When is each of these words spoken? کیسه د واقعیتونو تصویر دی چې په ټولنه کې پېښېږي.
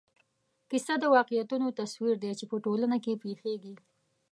کیسه 0.69 0.93
د 0.99 1.03
واقعیتونو 1.15 1.75
تصویر 1.79 2.15
دی 2.23 2.31
چې 2.39 2.45
په 2.51 2.55
ټولنه 2.65 2.97
کې 3.03 3.21
پېښېږي. 3.23 3.75